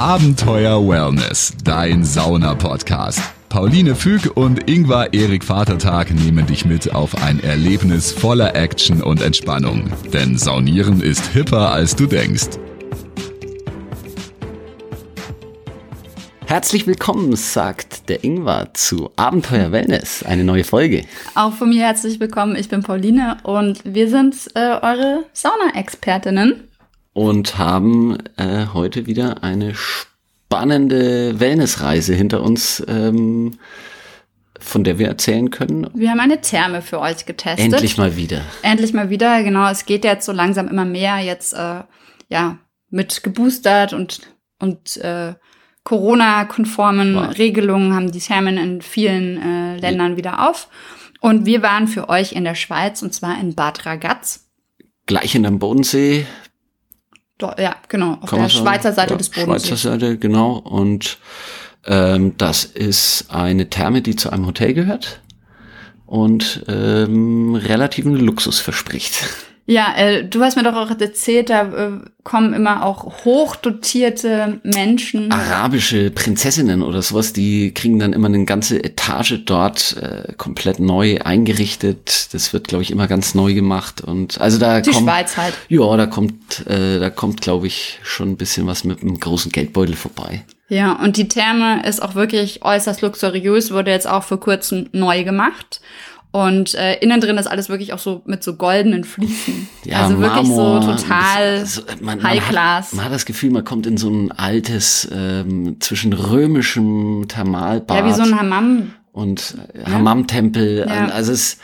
[0.00, 3.20] Abenteuer Wellness, dein Sauna-Podcast.
[3.50, 9.20] Pauline Füg und Ingvar Erik Vatertag nehmen dich mit auf ein Erlebnis voller Action und
[9.20, 9.92] Entspannung.
[10.10, 12.48] Denn Saunieren ist hipper, als du denkst.
[16.46, 21.04] Herzlich willkommen, sagt der Ingvar zu Abenteuer Wellness, eine neue Folge.
[21.34, 26.69] Auch von mir herzlich willkommen, ich bin Pauline und wir sind äh, eure Sauna-Expertinnen.
[27.20, 33.58] Und haben äh, heute wieder eine spannende Wellnessreise hinter uns, ähm,
[34.58, 35.90] von der wir erzählen können.
[35.92, 37.74] Wir haben eine Therme für euch getestet.
[37.74, 38.40] Endlich mal wieder.
[38.62, 39.68] Endlich mal wieder, genau.
[39.68, 41.82] Es geht jetzt so langsam immer mehr jetzt, äh,
[42.30, 42.56] ja,
[42.88, 44.22] mit geboostert und,
[44.58, 45.34] und äh,
[45.84, 47.36] Corona-konformen wow.
[47.36, 50.68] Regelungen haben die Thermen in vielen äh, Ländern wieder auf.
[51.20, 54.48] Und wir waren für euch in der Schweiz und zwar in Bad Ragaz.
[55.04, 56.24] Gleich in dem Bodensee.
[57.58, 59.68] Ja, genau, auf der Schweizer Seite ja, des Bodensees.
[59.68, 60.58] Schweizer Seite, genau.
[60.58, 61.18] Und
[61.86, 65.20] ähm, das ist eine Therme, die zu einem Hotel gehört
[66.06, 69.24] und ähm, relativen Luxus verspricht.
[69.66, 71.90] Ja, äh, du hast mir doch auch erzählt, da äh,
[72.24, 75.30] kommen immer auch hochdotierte Menschen.
[75.30, 81.18] Arabische Prinzessinnen oder sowas, die kriegen dann immer eine ganze Etage dort äh, komplett neu
[81.18, 82.34] eingerichtet.
[82.34, 84.00] Das wird, glaube ich, immer ganz neu gemacht.
[84.00, 85.54] Und also da Die kommt, Schweiz halt.
[85.68, 89.52] Ja, da kommt, äh, da kommt, glaube ich, schon ein bisschen was mit einem großen
[89.52, 90.44] Geldbeutel vorbei.
[90.68, 95.24] Ja, und die Therme ist auch wirklich äußerst luxuriös, wurde jetzt auch vor kurzem neu
[95.24, 95.80] gemacht.
[96.32, 99.68] Und äh, innen drin ist alles wirklich auch so mit so goldenen Fliesen.
[99.84, 102.86] Ja, also wirklich Marmor, so total das, also man, High man Class.
[102.88, 107.96] Hat, man hat das Gefühl, man kommt in so ein altes, ähm, zwischen römischem Thermalbad.
[107.96, 108.94] Ja, wie so ein Hammam.
[109.12, 110.86] Und äh, Hammam-Tempel.
[110.88, 111.06] Ja.
[111.06, 111.58] Also es,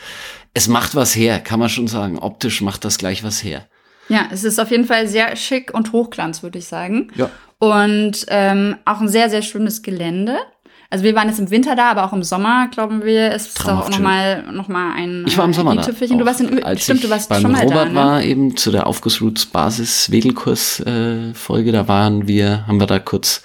[0.53, 2.19] es macht was her, kann man schon sagen.
[2.19, 3.67] Optisch macht das gleich was her.
[4.09, 7.11] Ja, es ist auf jeden Fall sehr schick und hochglanz, würde ich sagen.
[7.15, 7.29] Ja.
[7.59, 10.37] Und ähm, auch ein sehr, sehr schönes Gelände.
[10.89, 13.87] Also wir waren jetzt im Winter da, aber auch im Sommer, glauben wir, ist Traumhaft
[13.87, 15.81] auch nochmal noch mal ein Ich war im Sommer da.
[15.81, 17.95] Du warst in Als Stimmt, ich du warst beim schon mal Robert da, ne?
[17.95, 22.99] war eben zu der Aufgussroots Basis Wedelkurs äh, Folge, da waren wir, haben wir da
[22.99, 23.43] kurz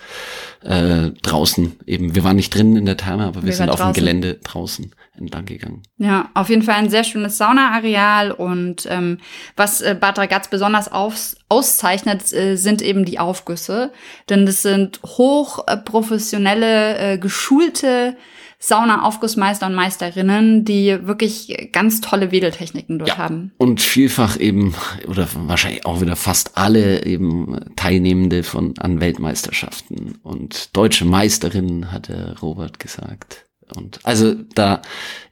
[0.65, 3.77] äh, draußen eben, wir waren nicht drinnen in der Therme, aber wir, Wir sind auf
[3.77, 3.95] dem draußen.
[3.95, 5.83] Gelände draußen entlang gegangen.
[5.99, 9.19] Ja, auf jeden Fall ein sehr schönes Saunaareal und ähm,
[9.57, 13.93] was äh, Bad Ragaz besonders aufs, auszeichnet, äh, sind eben die Aufgüsse,
[14.31, 18.17] denn das sind hoch äh, geschulte
[18.59, 23.53] Sauna-Aufgussmeister und Meisterinnen, die wirklich ganz tolle Wedeltechniken dort haben.
[23.59, 24.75] Und vielfach eben,
[25.09, 32.09] oder wahrscheinlich auch wieder fast alle eben Teilnehmende von an Weltmeisterschaften und deutsche Meisterinnen, hat
[32.09, 33.45] der Robert gesagt.
[33.75, 34.81] Und also da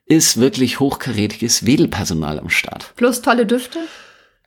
[0.06, 2.92] ist wirklich hochkarätiges Wedelpersonal am Start.
[2.96, 3.78] Plus tolle Düfte.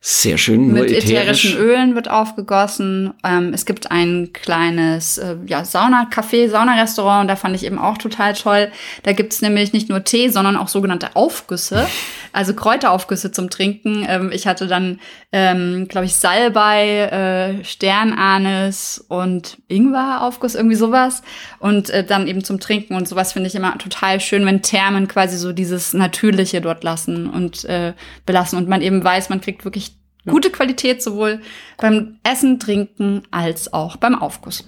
[0.05, 1.11] Sehr schön, nur Mit ätherisch.
[1.11, 3.13] ätherischen Ölen wird aufgegossen.
[3.23, 7.97] Ähm, es gibt ein kleines äh, ja, Sauna-Café, Saunarestaurant und da fand ich eben auch
[7.97, 8.69] total toll.
[9.03, 11.87] Da gibt's nämlich nicht nur Tee, sondern auch sogenannte Aufgüsse,
[12.33, 14.05] also Kräuteraufgüsse zum Trinken.
[14.05, 14.99] Ähm, ich hatte dann,
[15.31, 21.21] ähm, glaube ich, Salbei, äh, Sternanis und Ingwer-Aufguss, irgendwie sowas.
[21.59, 25.07] Und äh, dann eben zum Trinken und sowas finde ich immer total schön, wenn Thermen
[25.07, 27.93] quasi so dieses Natürliche dort lassen und äh,
[28.25, 29.92] belassen und man eben weiß, man kriegt wirklich
[30.25, 31.41] gute Qualität sowohl
[31.77, 34.65] beim Essen, Trinken als auch beim Aufguss.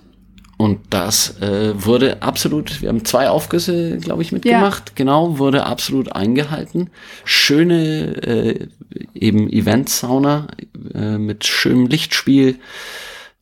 [0.58, 4.96] Und das äh, wurde absolut, wir haben zwei Aufgüsse, glaube ich, mitgemacht.
[4.96, 6.90] Genau, wurde absolut eingehalten.
[7.26, 8.68] Schöne äh,
[9.14, 10.48] eben Event-Sauna
[10.94, 12.58] äh, mit schönem Lichtspiel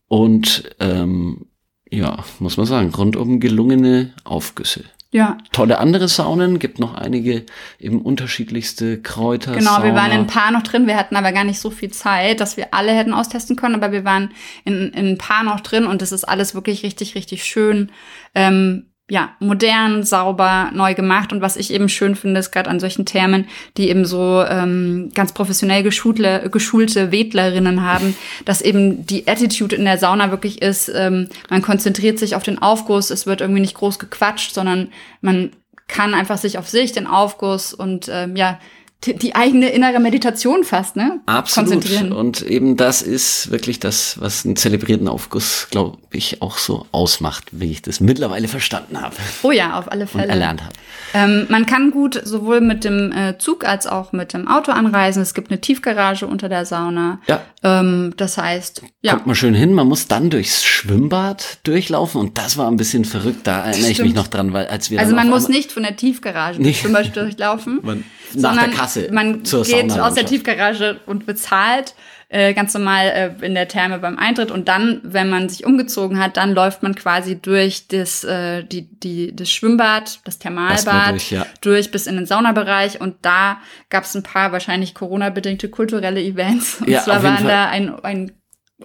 [0.08, 1.46] und ähm,
[1.88, 4.84] ja, muss man sagen, rundum gelungene Aufgüsse.
[5.14, 7.46] Ja, Tolle andere Saunen, gibt noch einige
[7.78, 9.52] eben unterschiedlichste Kräuter.
[9.52, 9.80] genau.
[9.84, 10.20] Wir waren in Sauna.
[10.22, 10.88] ein paar noch drin.
[10.88, 13.76] Wir hatten aber gar nicht so viel Zeit, dass wir alle hätten austesten können.
[13.76, 14.32] Aber wir waren
[14.64, 17.92] in, in ein paar noch drin und das ist alles wirklich richtig, richtig schön.
[18.34, 21.32] Ähm, ja, modern, sauber, neu gemacht.
[21.32, 25.10] Und was ich eben schön finde, ist gerade an solchen Thermen, die eben so ähm,
[25.14, 28.16] ganz professionell geschulte, geschulte Wedlerinnen haben,
[28.46, 32.60] dass eben die Attitude in der Sauna wirklich ist, ähm, man konzentriert sich auf den
[32.60, 34.88] Aufguss, es wird irgendwie nicht groß gequatscht, sondern
[35.20, 35.50] man
[35.86, 38.58] kann einfach sich auf sich, den Aufguss und ähm, ja,
[39.04, 41.20] die, die eigene innere Meditation fast, ne?
[41.26, 41.70] Absolut.
[41.72, 42.12] Konzentrieren.
[42.12, 47.44] Und eben das ist wirklich das, was einen zelebrierten Aufguss, glaube ich, auch so ausmacht,
[47.52, 50.28] wie ich das mittlerweile verstanden habe Oh ja, auf alle und Fälle.
[50.28, 50.72] erlernt habe.
[51.12, 55.22] Ähm, man kann gut sowohl mit dem äh, Zug als auch mit dem Auto anreisen.
[55.22, 57.20] Es gibt eine Tiefgarage unter der Sauna.
[57.28, 57.42] Ja.
[57.62, 62.38] Ähm, das heißt, ja, Kommt man schön hin, man muss dann durchs Schwimmbad durchlaufen und
[62.38, 64.14] das war ein bisschen verrückt, da erinnere ich mich stimmt.
[64.16, 66.82] noch dran, weil als wir also man muss nicht von der Tiefgarage Nicht.
[66.82, 67.80] zum Beispiel durchlaufen.
[67.82, 68.04] Man-
[68.36, 70.26] nach sondern der Kasse Man zur geht aus der.
[70.26, 71.94] Tiefgarage und bezahlt
[72.28, 73.06] äh, ganz normal
[73.40, 76.82] äh, in der Therme beim Eintritt und dann, wenn man sich umgezogen hat, dann läuft
[76.82, 81.46] man quasi durch das, äh, die, die, das Schwimmbad, das Thermalbad, durch, ja.
[81.60, 83.58] durch bis in den Saunabereich und da
[83.88, 86.80] gab es ein paar wahrscheinlich Corona-bedingte kulturelle Events.
[86.80, 87.46] Und Ja, zwar waren Fall.
[87.46, 88.32] da ein, ein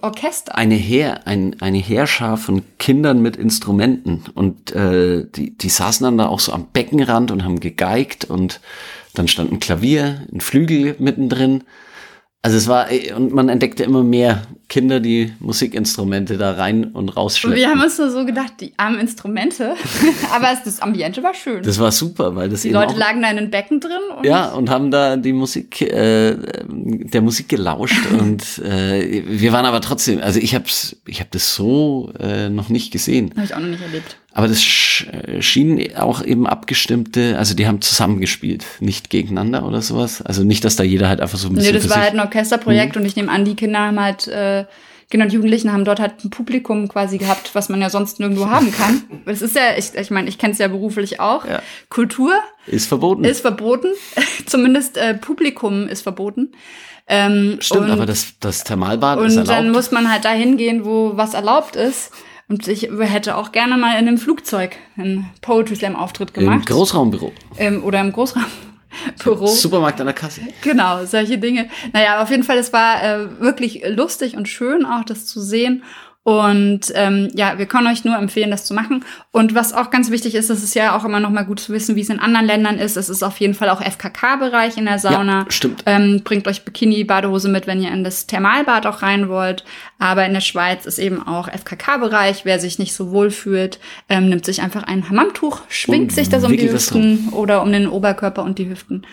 [0.02, 0.56] Orchester.
[0.56, 6.18] eine Heer, ein, eine Heerschar von Kindern mit Instrumenten und äh, die, die saßen dann
[6.18, 8.60] da auch so am Beckenrand und haben gegeigt und
[9.14, 11.64] dann stand ein Klavier, ein Flügel mittendrin.
[12.42, 16.94] Also es war, äh, und man entdeckte immer mehr Kinder, die Musikinstrumente da rein und
[16.94, 17.58] Und rausschleppen.
[17.58, 19.74] wir haben uns nur so gedacht, die armen Instrumente.
[20.32, 21.62] Aber das Ambiente war schön.
[21.62, 23.98] Das war super, weil das die Leute lagen da in den Becken drin.
[24.16, 26.36] Und Ja, und haben da die Musik, äh,
[26.68, 31.54] der Musik gelauscht und äh, wir waren aber trotzdem, also ich hab's, ich hab das
[31.54, 33.32] so äh, noch nicht gesehen.
[33.34, 34.16] Habe ich auch noch nicht erlebt.
[34.32, 39.82] Aber das sch äh, schien auch eben abgestimmte, also die haben zusammengespielt, nicht gegeneinander oder
[39.82, 40.22] sowas.
[40.22, 42.14] Also nicht, dass da jeder halt einfach so ein Nee, bisschen das für war halt
[42.14, 44.66] ein Orchesterprojekt und ich nehme an, die Kinder haben halt, äh,
[45.10, 48.48] Kinder und Jugendlichen haben dort halt ein Publikum quasi gehabt, was man ja sonst nirgendwo
[48.48, 49.02] haben kann.
[49.26, 51.44] Das ist ja, ich, ich meine, ich kenne es ja beruflich auch.
[51.44, 51.60] Ja.
[51.88, 52.32] Kultur
[52.66, 53.24] ist verboten.
[53.24, 53.88] ist verboten,
[54.46, 56.52] zumindest äh, Publikum ist verboten.
[57.08, 59.48] Ähm, Stimmt, und, aber das, das Thermalbad ist Und erlaubt.
[59.50, 62.12] dann muss man halt dahin gehen, wo was erlaubt ist.
[62.50, 66.66] Und ich hätte auch gerne mal in einem Flugzeug einen Poetry Slam Auftritt Im gemacht.
[66.66, 67.32] Großraumbüro.
[67.56, 69.46] ähm, oder im Großraumbüro.
[69.46, 70.40] Supermarkt an der Kasse.
[70.62, 71.70] Genau, solche Dinge.
[71.92, 75.84] Naja, auf jeden Fall, es war äh, wirklich lustig und schön, auch das zu sehen.
[76.22, 79.04] Und ähm, ja, wir können euch nur empfehlen, das zu machen.
[79.32, 81.72] Und was auch ganz wichtig ist, das ist ja auch immer noch mal gut zu
[81.72, 82.98] wissen, wie es in anderen Ländern ist.
[82.98, 85.40] Es ist auf jeden Fall auch FKK-Bereich in der Sauna.
[85.40, 85.82] Ja, stimmt.
[85.86, 89.64] Ähm, bringt euch Bikini, Badehose mit, wenn ihr in das Thermalbad auch rein wollt.
[89.98, 92.44] Aber in der Schweiz ist eben auch FKK-Bereich.
[92.44, 93.78] Wer sich nicht so wohl fühlt,
[94.10, 97.72] ähm, nimmt sich einfach ein Hammamtuch, schwingt Und sich das um die Hüften oder um
[97.72, 99.06] den Oberkörper und die Hüften.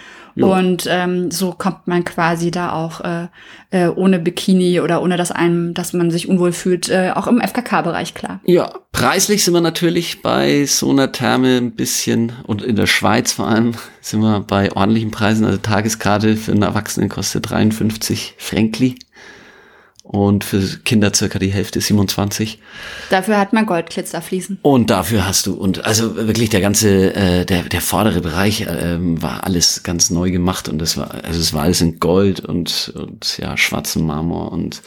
[0.45, 3.27] Und ähm, so kommt man quasi da auch äh,
[3.71, 7.41] äh, ohne Bikini oder ohne dass einem, dass man sich unwohl fühlt, äh, auch im
[7.41, 8.39] FKK-Bereich klar.
[8.45, 13.33] Ja, preislich sind wir natürlich bei so einer Therme ein bisschen und in der Schweiz
[13.33, 15.45] vor allem sind wir bei ordentlichen Preisen.
[15.45, 18.95] Also Tageskarte für einen Erwachsenen kostet 53 Frankli
[20.07, 22.59] und für Kinder circa die Hälfte 27.
[23.09, 24.59] Dafür hat man Goldglitzer fließen.
[24.61, 29.21] Und dafür hast du, und also wirklich der ganze, äh, der, der vordere Bereich ähm,
[29.21, 32.93] war alles ganz neu gemacht und das war, also es war alles in Gold und,
[32.95, 34.81] und ja, schwarzem Marmor und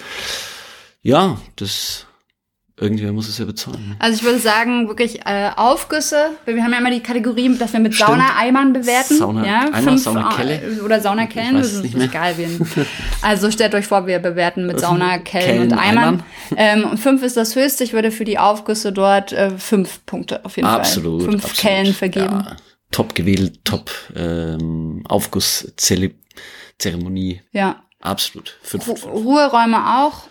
[1.02, 2.06] ja, das,
[2.81, 3.97] irgendwer muss es ja bezahlen.
[3.99, 6.31] Also ich würde sagen, wirklich äh, Aufgüsse.
[6.47, 8.11] Wir haben ja immer die Kategorie, dass wir mit Stimmt.
[8.11, 9.19] Saunaeimern bewerten.
[9.19, 10.81] Sauna- ja, Eimer, Saunakelle?
[10.85, 12.06] Oder Saunakellen, das ist nicht mehr.
[12.06, 12.67] egal wen.
[13.23, 16.05] Also stellt euch vor, wir bewerten mit Saunakellen Kellen, und Eimern.
[16.05, 16.23] Eimern.
[16.56, 17.85] Ähm, und fünf ist das höchste.
[17.85, 21.23] Ich würde für die Aufgüsse dort äh, fünf Punkte auf jeden Absolut.
[21.23, 21.31] Fall.
[21.32, 21.61] Fünf absolut.
[21.61, 22.44] Kellen vergeben.
[22.47, 22.56] Ja,
[22.91, 27.43] top gewählt, top ähm, Aufgusszeremonie.
[27.53, 27.82] Ja.
[28.00, 28.56] Absolut.
[28.62, 29.12] Fünf Ru fünf.
[29.12, 30.23] Ruheräume auch.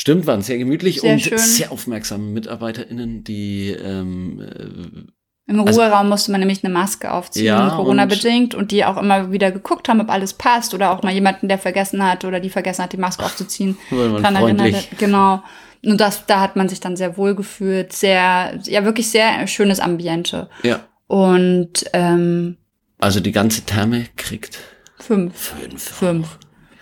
[0.00, 1.38] Stimmt, waren sehr gemütlich Sehr und schön.
[1.38, 7.46] sehr aufmerksame MitarbeiterInnen, die ähm, äh, Im Also- Ruheraum musste man nämlich eine Maske aufziehen,
[7.46, 11.12] Ja, Corona-bedingt, und die auch immer wieder geguckt haben, ob alles passt oder auch mal
[11.12, 14.98] jemanden, der vergessen hat oder die vergessen hat, die Maske aufzuziehen, dran erinnert hat.
[14.98, 15.42] Genau.
[15.84, 19.80] Und das, da hat man sich dann sehr wohl gefühlt, sehr, ja, wirklich sehr schönes
[19.80, 20.48] Ambiente.
[20.62, 20.78] ja,
[21.08, 22.56] Und ähm,
[22.98, 24.58] also die ganze Therme kriegt
[24.98, 25.34] fünf.
[25.36, 25.82] fünf.
[25.82, 26.38] Fünf.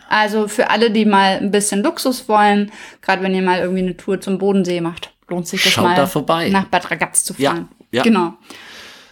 [0.08, 2.70] Also für alle, die mal ein bisschen Luxus wollen,
[3.02, 5.96] gerade wenn ihr mal irgendwie eine Tour zum Bodensee macht, lohnt sich das Schaut mal
[5.96, 6.48] da vorbei.
[6.50, 7.68] nach Bad Ragaz zu Ja, fahren.
[7.92, 8.02] ja.
[8.02, 8.34] Genau.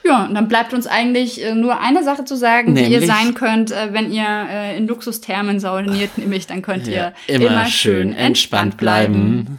[0.07, 3.07] Ja, und dann bleibt uns eigentlich äh, nur eine Sache zu sagen, wie ihr Nämlich?
[3.11, 7.65] sein könnt, äh, wenn ihr äh, in Luxusthermen sauniert, nämlich dann könnt Ja, ihr immer,
[7.67, 9.59] schön entspannt bleiben.